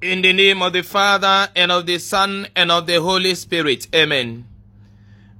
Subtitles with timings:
[0.00, 3.88] In the name of the Father, and of the Son, and of the Holy Spirit.
[3.92, 4.46] Amen.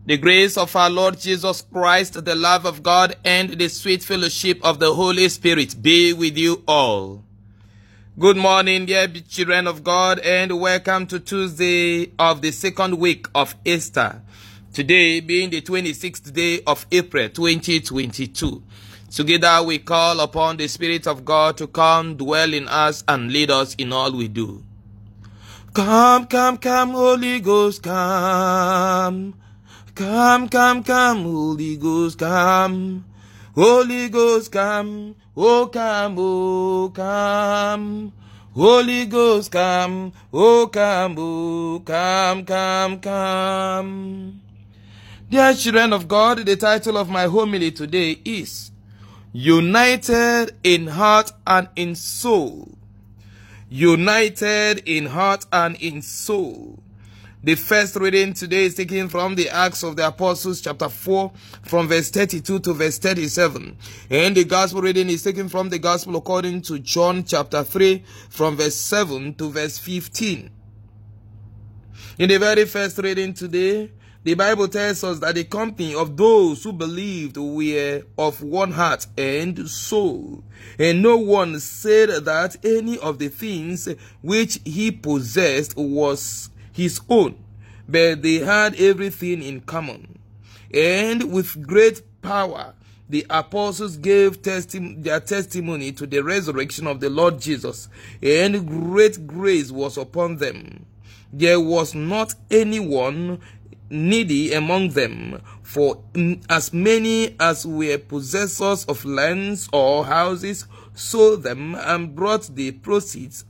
[0.04, 4.58] The grace of our Lord Jesus Christ, the love of God, and the sweet fellowship
[4.64, 7.22] of the Holy Spirit be with you all.
[8.18, 13.54] Good morning, dear children of God, and welcome to Tuesday of the second week of
[13.64, 14.22] Easter.
[14.72, 18.64] Today being the 26th day of April 2022.
[19.10, 23.50] Together we call upon the Spirit of God to come dwell in us and lead
[23.50, 24.62] us in all we do.
[25.72, 29.34] Come, come, come, Holy Ghost, come.
[29.94, 33.04] Come, come, come, Holy Ghost, come.
[33.54, 35.14] Holy Ghost, come.
[35.36, 38.12] Oh, come, oh, come.
[38.54, 40.12] Holy Ghost, come.
[40.32, 44.40] Oh, come, oh, come, come, come.
[45.30, 48.70] Dear children of God, the title of my homily today is
[49.32, 52.76] united in heart and in soul.
[53.68, 56.82] United in heart and in soul.
[57.44, 61.30] The first reading today is taken from the Acts of the Apostles, chapter 4,
[61.62, 63.76] from verse 32 to verse 37.
[64.10, 68.56] And the gospel reading is taken from the gospel according to John, chapter 3, from
[68.56, 70.50] verse 7 to verse 15.
[72.18, 73.92] In the very first reading today,
[74.24, 79.06] the Bible tells us that the company of those who believed were of one heart
[79.16, 80.42] and soul.
[80.78, 83.88] And no one said that any of the things
[84.20, 87.42] which he possessed was his own,
[87.88, 90.18] but they had everything in common.
[90.74, 92.74] And with great power,
[93.08, 97.88] the apostles gave testi- their testimony to the resurrection of the Lord Jesus,
[98.22, 100.84] and great grace was upon them.
[101.32, 103.40] There was not anyone
[103.90, 106.02] needy among them, for
[106.48, 113.44] as many as were possessors of lands or houses sold them and brought the proceeds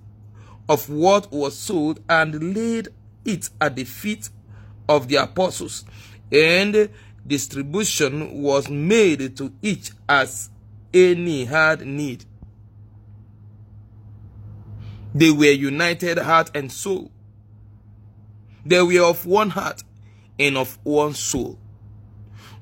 [0.69, 2.89] of what was sold and laid
[3.25, 4.29] it at the feet
[4.89, 5.85] of the apostles,
[6.31, 6.91] and
[7.27, 10.51] distribution was made to each as
[10.93, 12.25] any had need.
[15.15, 17.11] They were united heart and soul.
[18.65, 19.83] They were of one heart
[20.39, 21.59] and of one soul.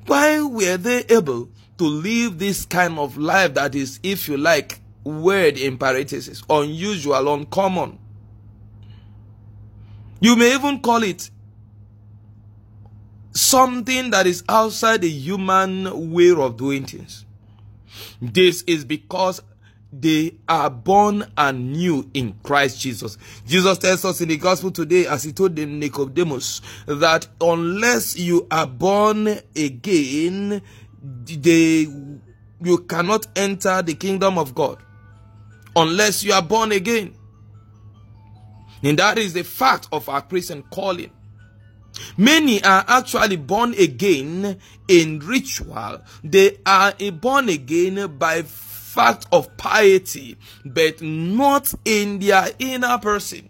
[0.07, 4.81] Why were they able to live this kind of life that is, if you like,
[5.05, 7.99] weird in parentheses, unusual, uncommon?
[10.21, 11.31] You may even call it
[13.33, 17.27] something that is outside the human way of doing things.
[18.21, 19.43] This is because
[20.01, 23.19] they are born anew in Christ Jesus.
[23.47, 28.67] Jesus tells us in the gospel today, as he told Nicodemus, that unless you are
[28.67, 30.63] born again,
[31.03, 31.87] they,
[32.63, 34.79] you cannot enter the kingdom of God.
[35.75, 37.15] Unless you are born again.
[38.83, 41.11] And that is the fact of our Christian calling.
[42.17, 44.59] Many are actually born again
[44.89, 46.03] in ritual.
[46.23, 48.43] They are born again by
[48.97, 53.49] fact of piety, but not in their inner person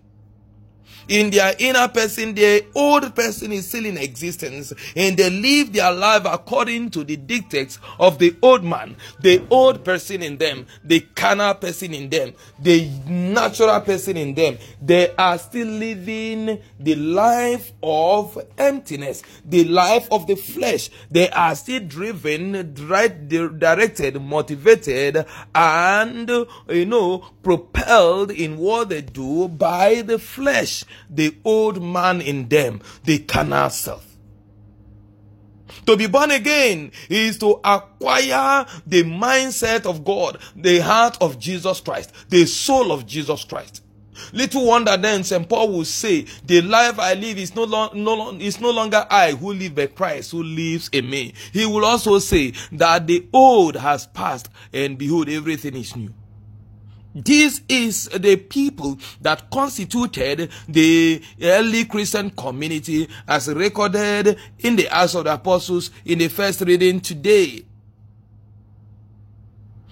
[1.08, 5.92] in their inner person, the old person is still in existence and they live their
[5.92, 11.00] life according to the dictates of the old man, the old person in them, the
[11.14, 14.58] carnal person in them, the natural person in them.
[14.82, 20.90] They are still living the life of emptiness, the life of the flesh.
[21.10, 25.24] They are still driven, directed, motivated,
[25.54, 26.28] and,
[26.68, 32.80] you know, propelled in what they do by the flesh the old man in them,
[33.04, 34.04] the carnal self.
[35.86, 41.80] To be born again is to acquire the mindset of God, the heart of Jesus
[41.80, 43.82] Christ, the soul of Jesus Christ.
[44.32, 45.48] Little wonder then St.
[45.48, 49.32] Paul will say, the life I live is no, long, no, is no longer I
[49.32, 51.34] who live but Christ who lives in me.
[51.52, 56.12] He will also say that the old has passed and behold everything is new.
[57.16, 65.14] This is the people that constituted the early Christian community as recorded in the Acts
[65.14, 67.64] of the Apostles in the first reading today.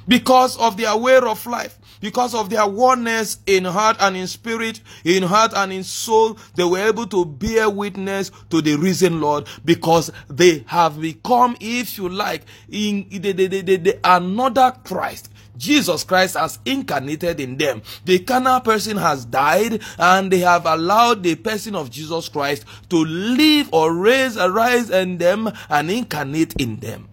[0.06, 4.82] Because of their way of life, because of their oneness in heart and in spirit,
[5.02, 9.48] in heart and in soul, they were able to bear witness to the risen Lord
[9.64, 16.04] because they have become, if you like, in the, the, the, the another Christ Jesus
[16.04, 17.82] Christ has incarnated in them.
[18.04, 23.04] The carnal person has died and they have allowed the person of Jesus Christ to
[23.04, 27.08] live or raise, arise in them and incarnate in them.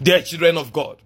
[0.00, 1.00] They are children of God.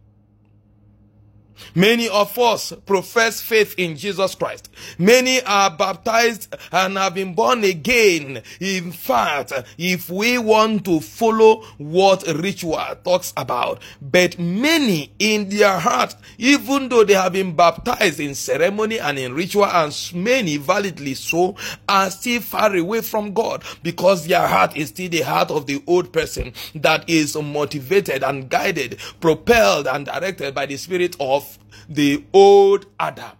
[1.75, 4.71] Many of us profess faith in Jesus Christ.
[4.99, 8.43] Many are baptized and have been born again.
[8.61, 15.79] In fact, if we want to follow what ritual talks about, but many in their
[15.79, 21.15] heart, even though they have been baptized in ceremony and in ritual, and many validly
[21.15, 21.57] so,
[21.89, 25.83] are still far away from God because their heart is still the heart of the
[25.87, 31.50] old person that is motivated and guided, propelled and directed by the spirit of
[31.91, 33.37] the old Adam.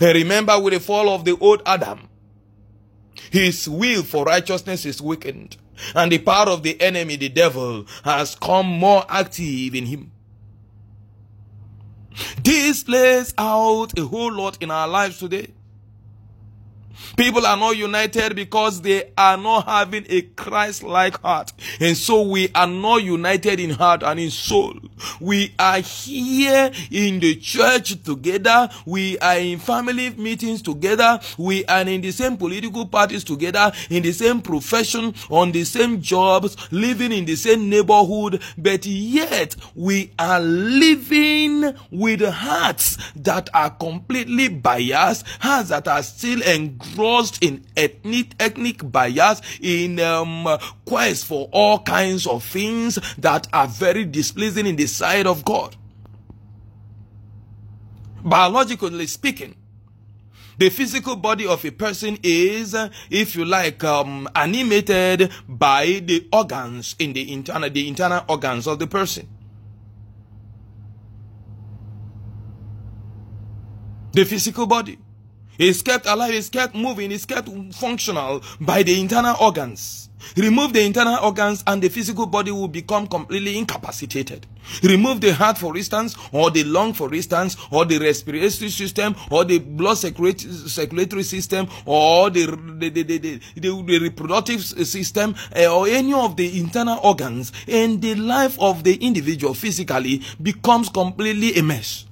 [0.00, 2.08] And remember with the fall of the old Adam,
[3.30, 5.56] his will for righteousness is weakened,
[5.94, 10.12] and the power of the enemy, the devil, has come more active in him.
[12.42, 15.48] This plays out a whole lot in our lives today.
[17.16, 21.52] People are not united because they are not having a Christ-like heart.
[21.80, 24.74] And so we are not united in heart and in soul.
[25.20, 28.68] We are here in the church together.
[28.86, 31.20] We are in family meetings together.
[31.36, 36.00] We are in the same political parties together, in the same profession, on the same
[36.00, 38.42] jobs, living in the same neighborhood.
[38.56, 46.42] But yet we are living with hearts that are completely biased, hearts that are still
[46.42, 50.46] engrossed lost in ethnic, ethnic bias, in um,
[50.84, 55.76] quest for all kinds of things that are very displeasing in the sight of God.
[58.22, 59.54] Biologically speaking,
[60.58, 62.74] the physical body of a person is,
[63.10, 68.80] if you like, um, animated by the organs in the internal, the internal organs of
[68.80, 69.28] the person.
[74.12, 74.98] The physical body.
[75.58, 80.08] Is kept alive, is kept moving, is kept functional by the internal organs.
[80.36, 84.46] Remove the internal organs and the physical body will become completely incapacitated.
[84.82, 89.44] Remove the heart, for instance, or the lung, for instance, or the respiratory system, or
[89.44, 96.12] the blood circulatory system, or the, the, the, the, the, reproductive system, eh, or any
[96.12, 102.04] of the internal organs, and the life of the individual physically becomes completely a mess.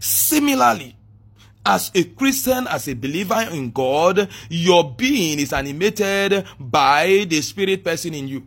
[0.00, 0.95] Similarly,
[1.66, 7.84] as a Christian, as a believer in God, your being is animated by the spirit
[7.84, 8.46] person in you.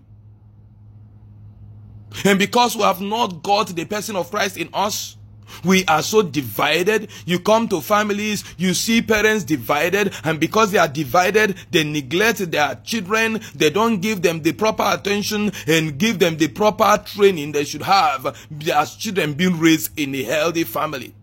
[2.25, 5.17] And because we have not got the person of Christ in us,
[5.63, 7.09] we are so divided.
[7.25, 12.51] You come to families, you see parents divided, and because they are divided, they neglect
[12.51, 13.41] their children.
[13.55, 17.81] They don't give them the proper attention and give them the proper training they should
[17.81, 18.37] have
[18.71, 21.13] as children being raised in a healthy family.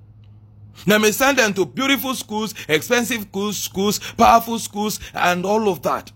[0.84, 5.82] They may send them to beautiful schools, expensive schools, schools, powerful schools, and all of
[5.82, 6.12] that.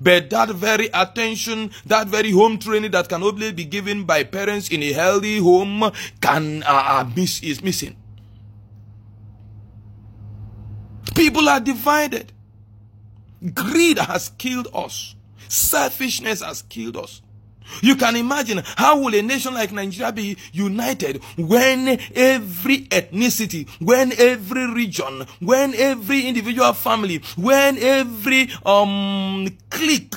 [0.00, 4.68] But that very attention, that very home training that can only be given by parents
[4.70, 5.90] in a healthy home
[6.20, 7.96] can uh, uh miss, is missing.
[11.14, 12.32] People are divided.
[13.54, 15.14] Greed has killed us.
[15.48, 17.22] Selfishness has killed us.
[17.80, 24.12] You can imagine how will a nation like Nigeria be united when every ethnicity, when
[24.18, 30.14] every region, when every individual family, when every um clique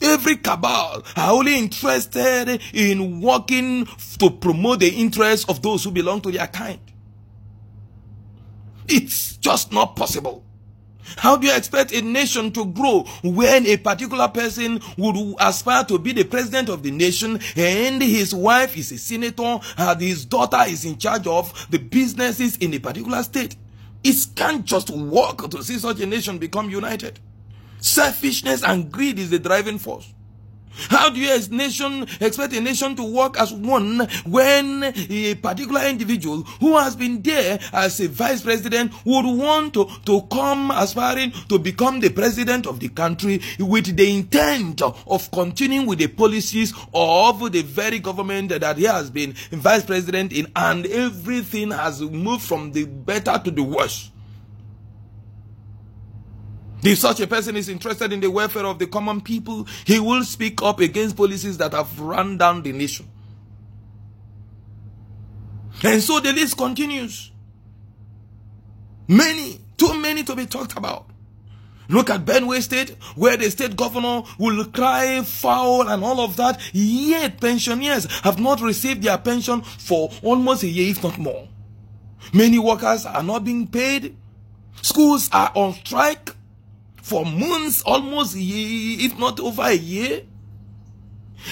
[0.00, 3.86] Every cabal are only interested in working
[4.18, 6.78] to promote the interests of those who belong to their kind.
[8.86, 10.44] It's just not possible.
[11.16, 15.98] How do you expect a nation to grow when a particular person would aspire to
[15.98, 20.64] be the president of the nation and his wife is a senator and his daughter
[20.66, 23.56] is in charge of the businesses in a particular state?
[24.04, 27.18] It can't just work to see such a nation become united.
[27.80, 30.12] Selfishness and greed is the driving force.
[30.88, 35.82] How do you as nation expect a nation to work as one when a particular
[35.86, 41.32] individual who has been there as a vice president would want to, to come aspiring
[41.48, 46.72] to become the president of the country with the intent of continuing with the policies
[46.94, 52.42] of the very government that he has been vice president in and everything has moved
[52.42, 54.10] from the better to the worse.
[56.82, 60.22] If such a person is interested in the welfare of the common people, he will
[60.24, 63.08] speak up against policies that have run down the nation.
[65.82, 67.32] And so the list continues.
[69.08, 71.06] Many, too many to be talked about.
[71.88, 76.60] Look at Benue State, where the state governor will cry foul and all of that.
[76.74, 81.48] Yet pensioners have not received their pension for almost a year, if not more.
[82.34, 84.14] Many workers are not being paid.
[84.82, 86.34] Schools are on strike
[87.08, 90.22] for months, almost, if not over a year.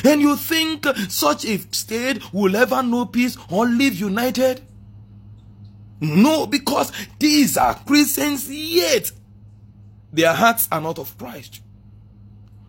[0.04, 4.60] And you think such a state will ever know peace or live united?
[6.00, 9.10] No, because these are Christians, yet
[10.12, 11.62] their hearts are not of Christ.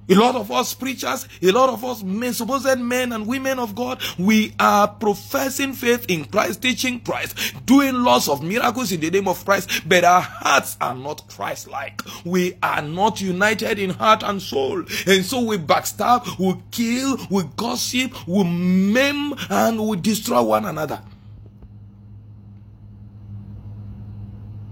[0.10, 3.76] A lot of us preachers, a lot of us men, supposed men and women of
[3.76, 9.10] God, we are professing faith in Christ, teaching Christ, doing lots of miracles in the
[9.10, 12.02] name of Christ, but our hearts are not Christ-like.
[12.24, 14.86] We are not united in heart and soul.
[15.06, 21.02] And so we backstab, we kill, we gossip, we maim, and we destroy one another.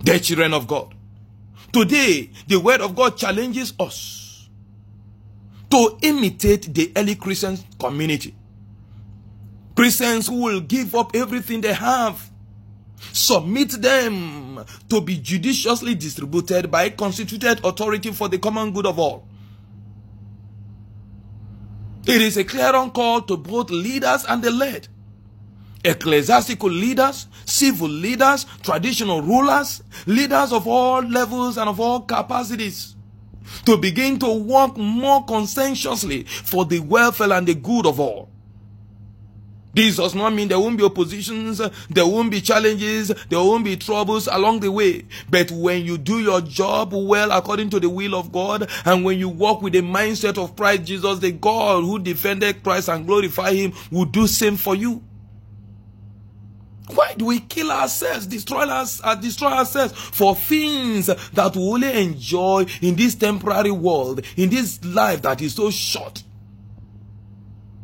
[0.06, 0.96] The children of God.
[1.74, 4.25] Today, the word of God challenges us
[5.75, 8.34] to imitate the early Christian community.
[9.75, 12.32] Christians who will give up everything they have,
[13.12, 19.27] submit them to be judiciously distributed by constituted authority for the common good of all.
[22.08, 24.88] It is a clear call to both leaders and the led.
[25.84, 32.95] Ecclesiastical leaders, civil leaders, traditional rulers, leaders of all levels and of all capacities
[33.66, 38.30] to begin to work more conscientiously for the welfare and the good of all.
[39.75, 41.58] This does not mean there won't be oppositions,
[41.90, 45.06] there won't be challenges, there won't be troubles along the way.
[45.30, 49.20] But when you do your job well according to the will of God, and when
[49.20, 53.52] you walk with the mindset of Christ Jesus, the God who defended Christ and glorify
[53.54, 55.04] Him will do same for you.
[56.94, 62.04] Why do we kill ourselves, destroy us, uh, destroy ourselves for things that we only
[62.04, 66.24] enjoy in this temporary world, in this life that is so short?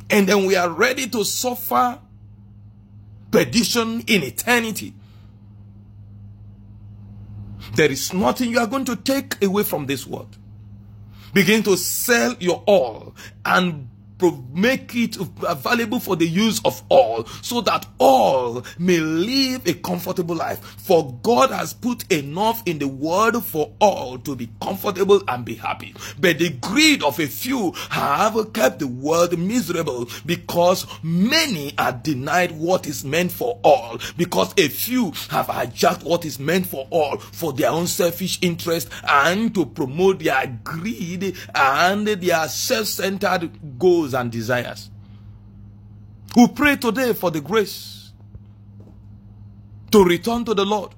[0.09, 1.99] And then we are ready to suffer
[3.31, 4.93] perdition in eternity.
[7.75, 10.37] There is nothing you are going to take away from this world.
[11.33, 13.15] Begin to sell your all
[13.45, 13.87] and
[14.53, 20.35] make it available for the use of all so that all may live a comfortable
[20.35, 20.59] life.
[20.59, 25.55] For God has put enough in the world for all to be comfortable and be
[25.55, 25.95] happy.
[26.19, 32.51] But the greed of a few have kept the world miserable because many are denied
[32.51, 37.17] what is meant for all because a few have hijacked what is meant for all
[37.17, 44.31] for their own selfish interest and to promote their greed and their self-centered goals and
[44.31, 44.89] desires.
[46.35, 48.13] We pray today for the grace
[49.91, 50.91] to return to the Lord,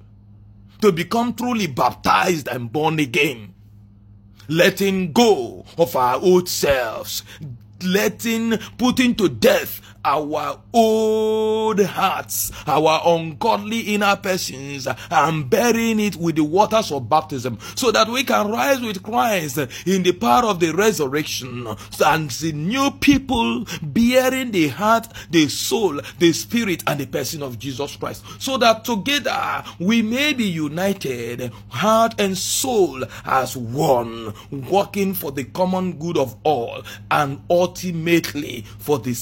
[0.80, 3.54] to become truly baptized and born again,
[4.48, 7.22] letting go of our old selves,
[7.82, 16.36] letting, putting to death our old hearts, our ungodly inner persons, and burying it with
[16.36, 20.60] the waters of baptism so that we can rise with Christ in the power of
[20.60, 21.66] the resurrection
[22.04, 27.58] and see new people bearing the heart, the soul, the spirit, and the person of
[27.58, 28.24] Jesus Christ.
[28.38, 35.44] So that together we may be united, heart and soul as one, working for the
[35.44, 39.14] common good of all and ultimately for the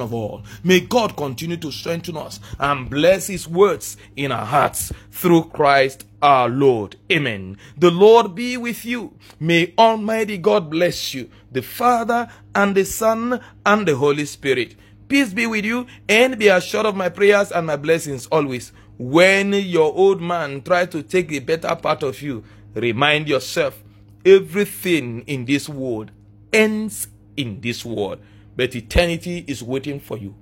[0.00, 0.42] of all.
[0.64, 6.06] May God continue to strengthen us and bless His words in our hearts through Christ
[6.22, 6.96] our Lord.
[7.10, 7.56] Amen.
[7.76, 9.14] The Lord be with you.
[9.38, 14.74] May Almighty God bless you, the Father and the Son and the Holy Spirit.
[15.08, 18.72] Peace be with you and be assured of my prayers and my blessings always.
[18.98, 22.42] When your old man tries to take the better part of you,
[22.74, 23.82] remind yourself
[24.24, 26.10] everything in this world
[26.52, 28.18] ends in this world
[28.56, 30.34] but eternity is waiting for you.